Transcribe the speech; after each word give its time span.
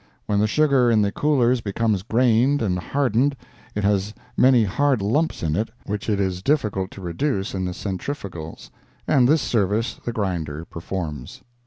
When 0.25 0.39
the 0.39 0.47
sugar 0.47 0.89
in 0.89 1.03
the 1.03 1.11
coolers 1.11 1.61
becomes 1.61 2.01
grained 2.01 2.63
and 2.63 2.79
hardened 2.79 3.35
it 3.75 3.83
has 3.83 4.15
many 4.35 4.63
hard 4.63 4.99
lumps 4.99 5.43
in 5.43 5.55
it 5.55 5.69
which 5.85 6.09
it 6.09 6.19
is 6.19 6.41
difficult 6.41 6.89
to 6.93 7.01
reduce 7.01 7.53
in 7.53 7.65
the 7.65 7.73
centrifugals, 7.75 8.71
and 9.07 9.27
this 9.29 9.43
service 9.43 9.99
the 10.03 10.11
grinder 10.11 10.65
performs. 10.65 11.43